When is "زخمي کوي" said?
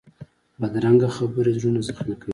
1.87-2.29